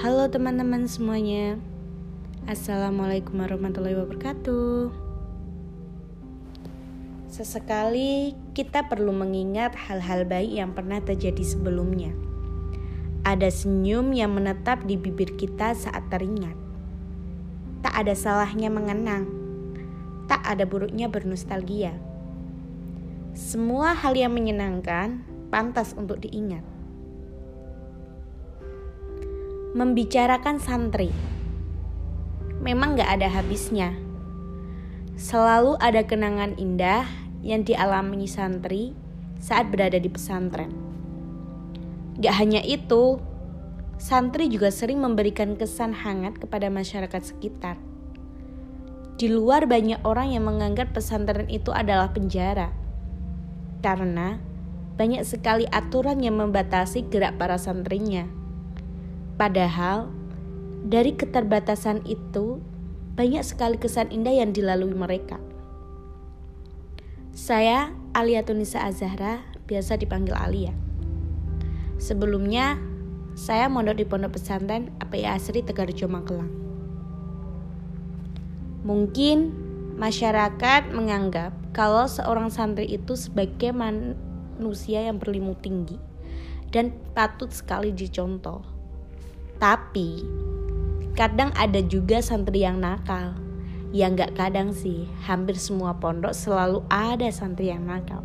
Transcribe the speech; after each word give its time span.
Halo 0.00 0.32
teman-teman 0.32 0.88
semuanya. 0.88 1.60
Assalamualaikum 2.48 3.36
warahmatullahi 3.36 4.00
wabarakatuh. 4.00 4.88
Sesekali 7.28 8.32
kita 8.56 8.88
perlu 8.88 9.12
mengingat 9.12 9.76
hal-hal 9.76 10.24
baik 10.24 10.56
yang 10.56 10.72
pernah 10.72 11.04
terjadi 11.04 11.44
sebelumnya. 11.44 12.16
Ada 13.28 13.52
senyum 13.52 14.16
yang 14.16 14.32
menetap 14.32 14.88
di 14.88 14.96
bibir 14.96 15.36
kita 15.36 15.76
saat 15.76 16.08
teringat. 16.08 16.56
Tak 17.84 17.92
ada 18.00 18.16
salahnya 18.16 18.72
mengenang. 18.72 19.28
Tak 20.32 20.40
ada 20.48 20.64
buruknya 20.64 21.12
bernostalgia. 21.12 21.92
Semua 23.36 23.92
hal 23.92 24.16
yang 24.16 24.32
menyenangkan 24.32 25.20
pantas 25.52 25.92
untuk 25.92 26.24
diingat 26.24 26.79
membicarakan 29.70 30.58
santri. 30.58 31.14
Memang 32.58 32.98
gak 32.98 33.22
ada 33.22 33.30
habisnya. 33.30 33.94
Selalu 35.14 35.78
ada 35.78 36.02
kenangan 36.02 36.58
indah 36.58 37.06
yang 37.38 37.62
dialami 37.62 38.26
santri 38.26 38.98
saat 39.38 39.70
berada 39.70 39.94
di 40.02 40.10
pesantren. 40.10 40.74
Gak 42.18 42.34
hanya 42.42 42.58
itu, 42.66 43.22
santri 43.94 44.50
juga 44.50 44.74
sering 44.74 44.98
memberikan 44.98 45.54
kesan 45.54 45.94
hangat 45.94 46.42
kepada 46.42 46.66
masyarakat 46.66 47.22
sekitar. 47.22 47.78
Di 49.22 49.30
luar 49.30 49.70
banyak 49.70 50.02
orang 50.02 50.34
yang 50.34 50.50
menganggap 50.50 50.98
pesantren 50.98 51.46
itu 51.46 51.70
adalah 51.70 52.10
penjara. 52.10 52.74
Karena 53.86 54.34
banyak 54.98 55.22
sekali 55.22 55.70
aturan 55.70 56.18
yang 56.26 56.42
membatasi 56.42 57.06
gerak 57.06 57.38
para 57.38 57.54
santrinya 57.54 58.39
Padahal 59.40 60.12
dari 60.84 61.16
keterbatasan 61.16 62.04
itu 62.04 62.60
banyak 63.16 63.40
sekali 63.40 63.80
kesan 63.80 64.12
indah 64.12 64.36
yang 64.36 64.52
dilalui 64.52 64.92
mereka. 64.92 65.40
Saya 67.32 67.88
Alia 68.12 68.44
Tunisa 68.44 68.84
Azahra, 68.84 69.40
biasa 69.64 69.96
dipanggil 69.96 70.36
Alia. 70.36 70.76
Sebelumnya, 71.96 72.76
saya 73.32 73.72
mondok 73.72 73.96
di 73.96 74.04
pondok 74.04 74.36
pesantren 74.36 74.92
API 75.00 75.24
Asri 75.24 75.64
Tegarjo 75.64 76.04
Magelang. 76.04 76.52
Mungkin 78.84 79.56
masyarakat 79.96 80.92
menganggap 80.92 81.56
kalau 81.72 82.04
seorang 82.04 82.52
santri 82.52 82.92
itu 82.92 83.16
sebagai 83.16 83.72
manusia 83.72 85.08
yang 85.08 85.16
berilmu 85.16 85.56
tinggi 85.64 85.96
dan 86.68 86.92
patut 87.16 87.48
sekali 87.48 87.96
dicontoh 87.96 88.79
tapi 89.60 90.24
kadang 91.12 91.52
ada 91.52 91.84
juga 91.84 92.24
santri 92.24 92.64
yang 92.64 92.80
nakal. 92.80 93.36
Ya 93.92 94.08
nggak 94.08 94.40
kadang 94.40 94.72
sih, 94.72 95.04
hampir 95.28 95.60
semua 95.60 96.00
pondok 96.00 96.32
selalu 96.32 96.80
ada 96.88 97.28
santri 97.28 97.68
yang 97.68 97.84
nakal. 97.84 98.24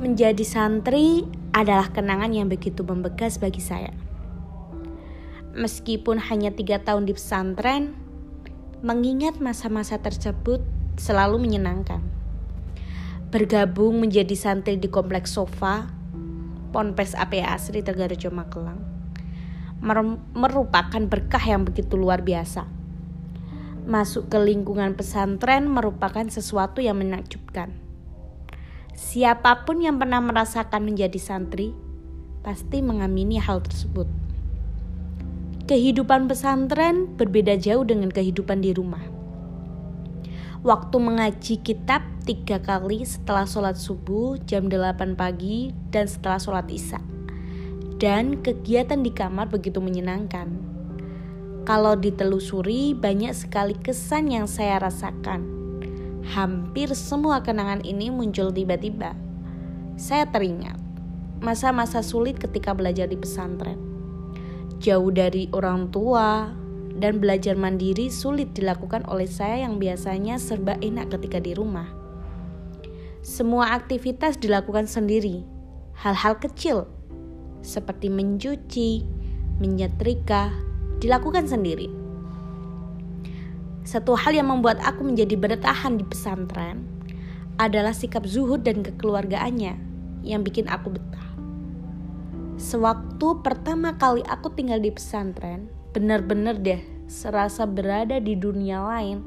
Menjadi 0.00 0.40
santri 0.40 1.28
adalah 1.52 1.92
kenangan 1.92 2.32
yang 2.32 2.48
begitu 2.48 2.80
membekas 2.80 3.36
bagi 3.36 3.60
saya. 3.60 3.92
Meskipun 5.52 6.18
hanya 6.32 6.50
tiga 6.50 6.80
tahun 6.80 7.04
di 7.04 7.12
pesantren, 7.14 7.94
mengingat 8.80 9.38
masa-masa 9.38 10.00
tersebut 10.00 10.64
selalu 10.96 11.44
menyenangkan. 11.44 12.00
Bergabung 13.28 14.00
menjadi 14.00 14.34
santri 14.34 14.80
di 14.80 14.88
kompleks 14.88 15.36
sofa, 15.36 15.92
Ponpes 16.72 17.14
APA 17.14 17.54
Asri 17.54 17.82
Tegarjo 17.86 18.34
Magelang 18.34 18.93
merupakan 20.32 21.02
berkah 21.04 21.44
yang 21.44 21.68
begitu 21.68 22.00
luar 22.00 22.24
biasa. 22.24 22.64
Masuk 23.84 24.32
ke 24.32 24.40
lingkungan 24.40 24.96
pesantren 24.96 25.68
merupakan 25.68 26.24
sesuatu 26.24 26.80
yang 26.80 27.04
menakjubkan. 27.04 27.76
Siapa 28.96 29.68
pun 29.68 29.84
yang 29.84 30.00
pernah 30.00 30.24
merasakan 30.24 30.88
menjadi 30.88 31.20
santri 31.20 31.76
pasti 32.40 32.80
mengamini 32.80 33.36
hal 33.36 33.60
tersebut. 33.60 34.08
Kehidupan 35.68 36.32
pesantren 36.32 37.12
berbeda 37.20 37.60
jauh 37.60 37.84
dengan 37.84 38.08
kehidupan 38.08 38.64
di 38.64 38.72
rumah. 38.72 39.04
Waktu 40.64 40.96
mengaji 40.96 41.60
kitab 41.60 42.00
tiga 42.24 42.56
kali 42.56 43.04
setelah 43.04 43.44
sholat 43.44 43.76
subuh 43.76 44.40
jam 44.48 44.72
8 44.72 45.12
pagi 45.12 45.76
dan 45.92 46.08
setelah 46.08 46.40
sholat 46.40 46.64
isya 46.72 47.04
dan 48.04 48.44
kegiatan 48.44 49.00
di 49.00 49.08
kamar 49.08 49.48
begitu 49.48 49.80
menyenangkan. 49.80 50.52
Kalau 51.64 51.96
ditelusuri, 51.96 52.92
banyak 52.92 53.32
sekali 53.32 53.72
kesan 53.80 54.28
yang 54.28 54.44
saya 54.44 54.76
rasakan. 54.76 55.40
Hampir 56.36 56.92
semua 56.92 57.40
kenangan 57.40 57.80
ini 57.80 58.12
muncul 58.12 58.52
tiba-tiba. 58.52 59.16
Saya 59.96 60.28
teringat 60.28 60.76
masa-masa 61.40 62.04
sulit 62.04 62.36
ketika 62.36 62.76
belajar 62.76 63.08
di 63.08 63.16
pesantren. 63.16 63.80
Jauh 64.84 65.08
dari 65.08 65.48
orang 65.56 65.88
tua 65.88 66.52
dan 67.00 67.24
belajar 67.24 67.56
mandiri 67.56 68.12
sulit 68.12 68.52
dilakukan 68.52 69.08
oleh 69.08 69.24
saya 69.24 69.64
yang 69.64 69.80
biasanya 69.80 70.36
serba 70.36 70.76
enak 70.84 71.08
ketika 71.08 71.40
di 71.40 71.56
rumah. 71.56 71.88
Semua 73.24 73.72
aktivitas 73.72 74.36
dilakukan 74.36 74.84
sendiri, 74.84 75.40
hal-hal 75.96 76.36
kecil 76.36 76.84
seperti 77.64 78.12
mencuci, 78.12 79.02
menyetrika, 79.58 80.52
dilakukan 81.00 81.48
sendiri. 81.48 81.88
Satu 83.84 84.16
hal 84.16 84.36
yang 84.36 84.52
membuat 84.52 84.80
aku 84.84 85.04
menjadi 85.04 85.36
bertahan 85.36 85.96
di 85.96 86.04
pesantren 86.04 86.84
adalah 87.56 87.96
sikap 87.96 88.24
zuhud 88.28 88.64
dan 88.64 88.84
kekeluargaannya 88.84 89.74
yang 90.24 90.40
bikin 90.44 90.68
aku 90.68 90.92
betah. 90.92 91.28
Sewaktu 92.56 93.44
pertama 93.44 93.92
kali 94.00 94.24
aku 94.24 94.48
tinggal 94.56 94.80
di 94.80 94.88
pesantren, 94.88 95.68
benar-benar 95.92 96.56
deh 96.60 96.80
serasa 97.06 97.68
berada 97.68 98.16
di 98.18 98.32
dunia 98.38 98.80
lain. 98.80 99.20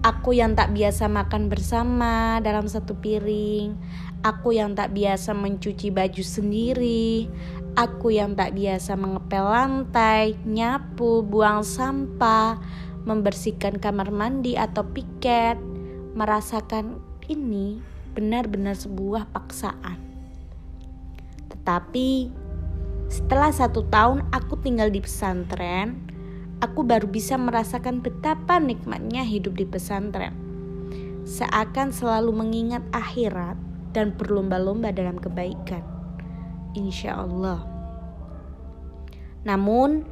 Aku 0.00 0.32
yang 0.32 0.56
tak 0.56 0.72
biasa 0.72 1.12
makan 1.12 1.52
bersama 1.52 2.40
dalam 2.40 2.64
satu 2.64 2.96
piring, 2.96 3.76
Aku 4.20 4.52
yang 4.52 4.76
tak 4.76 4.92
biasa 4.92 5.32
mencuci 5.32 5.88
baju 5.88 6.20
sendiri, 6.20 7.24
aku 7.72 8.12
yang 8.12 8.36
tak 8.36 8.52
biasa 8.52 8.92
mengepel 8.92 9.48
lantai, 9.48 10.36
nyapu, 10.44 11.24
buang 11.24 11.64
sampah, 11.64 12.60
membersihkan 13.08 13.80
kamar 13.80 14.12
mandi 14.12 14.60
atau 14.60 14.84
piket, 14.84 15.56
merasakan 16.12 17.00
ini 17.32 17.80
benar-benar 18.12 18.76
sebuah 18.76 19.32
paksaan. 19.32 19.96
Tetapi 21.48 22.28
setelah 23.08 23.56
satu 23.56 23.88
tahun 23.88 24.28
aku 24.36 24.60
tinggal 24.60 24.92
di 24.92 25.00
pesantren, 25.00 26.09
aku 26.60 26.84
baru 26.84 27.08
bisa 27.08 27.40
merasakan 27.40 28.04
betapa 28.04 28.60
nikmatnya 28.60 29.24
hidup 29.24 29.56
di 29.56 29.64
pesantren. 29.64 30.36
Seakan 31.24 31.92
selalu 31.92 32.32
mengingat 32.32 32.84
akhirat 32.92 33.56
dan 33.92 34.14
berlomba-lomba 34.14 34.94
dalam 34.94 35.18
kebaikan. 35.18 35.82
Insya 36.76 37.18
Allah. 37.18 37.66
Namun, 39.42 40.04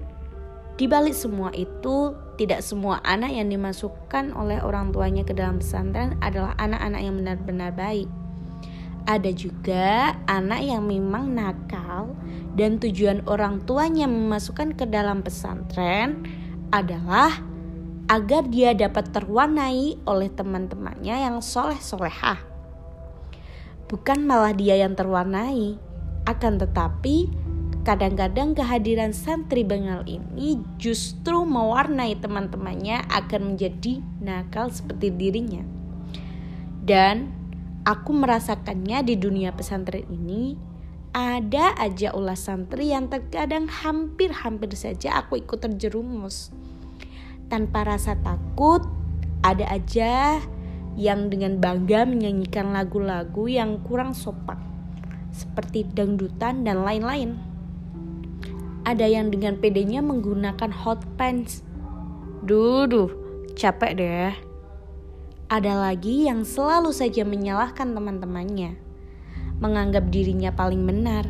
di 0.80 0.88
balik 0.88 1.14
semua 1.14 1.52
itu, 1.54 2.16
tidak 2.38 2.62
semua 2.62 3.02
anak 3.02 3.34
yang 3.34 3.50
dimasukkan 3.50 4.30
oleh 4.34 4.62
orang 4.62 4.94
tuanya 4.94 5.26
ke 5.26 5.34
dalam 5.34 5.58
pesantren 5.58 6.14
adalah 6.22 6.54
anak-anak 6.58 7.00
yang 7.02 7.14
benar-benar 7.18 7.70
baik. 7.74 8.08
Ada 9.08 9.32
juga 9.32 10.12
anak 10.28 10.60
yang 10.60 10.84
memang 10.84 11.32
nakal 11.32 12.12
dan 12.60 12.76
tujuan 12.76 13.24
orang 13.24 13.64
tuanya 13.64 14.04
memasukkan 14.04 14.76
ke 14.76 14.84
dalam 14.84 15.24
pesantren 15.24 16.28
adalah 16.68 17.40
agar 18.12 18.44
dia 18.52 18.76
dapat 18.76 19.08
terwarnai 19.16 19.96
oleh 20.04 20.28
teman-temannya 20.28 21.24
yang 21.24 21.40
soleh-solehah 21.40 22.58
bukan 23.88 24.28
malah 24.28 24.52
dia 24.52 24.76
yang 24.78 24.92
terwarnai. 24.92 25.80
Akan 26.28 26.60
tetapi, 26.60 27.32
kadang-kadang 27.88 28.52
kehadiran 28.52 29.16
santri 29.16 29.64
bengal 29.64 30.04
ini 30.04 30.60
justru 30.76 31.48
mewarnai 31.48 32.20
teman-temannya 32.20 33.08
akan 33.08 33.56
menjadi 33.56 34.04
nakal 34.20 34.68
seperti 34.68 35.08
dirinya. 35.08 35.64
Dan 36.84 37.32
aku 37.88 38.12
merasakannya 38.12 39.00
di 39.00 39.16
dunia 39.16 39.56
pesantren 39.56 40.04
ini 40.12 40.60
ada 41.16 41.72
aja 41.80 42.12
ulah 42.12 42.36
santri 42.36 42.92
yang 42.92 43.08
terkadang 43.08 43.64
hampir-hampir 43.64 44.68
saja 44.76 45.24
aku 45.24 45.40
ikut 45.40 45.56
terjerumus. 45.56 46.52
Tanpa 47.48 47.88
rasa 47.88 48.12
takut, 48.20 48.84
ada 49.40 49.64
aja 49.72 50.36
yang 51.00 51.32
dengan 51.32 51.56
bangga 51.56 52.04
menyanyikan 52.04 52.76
lagu-lagu 52.76 53.48
yang 53.48 53.80
kurang 53.88 54.12
sopan 54.12 54.60
seperti 55.32 55.88
dangdutan 55.88 56.68
dan 56.68 56.84
lain-lain. 56.84 57.40
Ada 58.84 59.08
yang 59.08 59.32
dengan 59.32 59.56
pedenya 59.56 60.04
menggunakan 60.04 60.68
hot 60.68 61.08
pants. 61.16 61.64
Duduh, 62.44 63.08
capek 63.56 63.92
deh. 63.96 64.47
Ada 65.48 65.80
lagi 65.80 66.28
yang 66.28 66.44
selalu 66.44 66.92
saja 66.92 67.24
menyalahkan 67.24 67.96
teman-temannya, 67.96 68.76
menganggap 69.64 70.12
dirinya 70.12 70.52
paling 70.52 70.84
benar. 70.84 71.24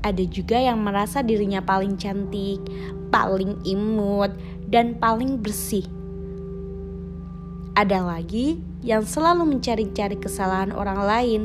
Ada 0.00 0.24
juga 0.24 0.56
yang 0.56 0.80
merasa 0.80 1.20
dirinya 1.20 1.60
paling 1.60 2.00
cantik, 2.00 2.64
paling 3.12 3.60
imut, 3.68 4.32
dan 4.72 4.96
paling 4.96 5.36
bersih. 5.44 5.84
Ada 7.76 8.00
lagi 8.00 8.56
yang 8.80 9.04
selalu 9.04 9.44
mencari-cari 9.44 10.16
kesalahan 10.16 10.72
orang 10.72 11.00
lain. 11.04 11.42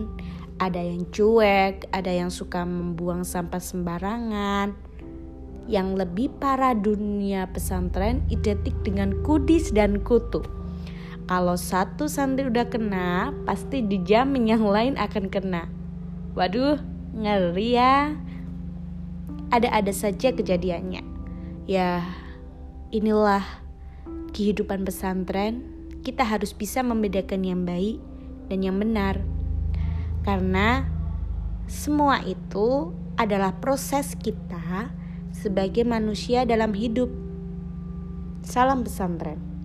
Ada 0.64 0.80
yang 0.80 1.12
cuek, 1.12 1.92
ada 1.92 2.08
yang 2.08 2.32
suka 2.32 2.64
membuang 2.64 3.28
sampah 3.28 3.60
sembarangan. 3.60 4.80
Yang 5.68 6.08
lebih 6.08 6.32
parah 6.40 6.72
dunia 6.72 7.52
pesantren 7.52 8.24
identik 8.32 8.80
dengan 8.88 9.12
kudis 9.28 9.76
dan 9.76 10.00
kutu. 10.08 10.57
Kalau 11.28 11.60
satu 11.60 12.08
santri 12.08 12.48
udah 12.48 12.72
kena, 12.72 13.36
pasti 13.44 13.84
dijamin 13.84 14.48
yang 14.48 14.64
lain 14.64 14.96
akan 14.96 15.28
kena. 15.28 15.68
Waduh, 16.40 16.80
ngeri 17.20 17.76
ya. 17.76 18.16
Ada-ada 19.52 19.92
saja 19.92 20.32
kejadiannya. 20.32 21.04
Ya, 21.68 22.00
inilah 22.96 23.44
kehidupan 24.32 24.88
pesantren. 24.88 25.68
Kita 26.00 26.24
harus 26.24 26.56
bisa 26.56 26.80
membedakan 26.80 27.44
yang 27.44 27.68
baik 27.68 28.00
dan 28.48 28.64
yang 28.64 28.80
benar. 28.80 29.20
Karena 30.24 30.88
semua 31.68 32.24
itu 32.24 32.96
adalah 33.20 33.52
proses 33.60 34.16
kita 34.16 34.96
sebagai 35.36 35.84
manusia 35.84 36.48
dalam 36.48 36.72
hidup. 36.72 37.12
Salam 38.48 38.88
pesantren. 38.88 39.57